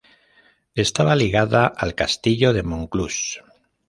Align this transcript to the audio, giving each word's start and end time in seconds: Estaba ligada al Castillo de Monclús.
Estaba 0.73 1.15
ligada 1.15 1.67
al 1.67 1.93
Castillo 1.93 2.53
de 2.53 2.63
Monclús. 2.63 3.39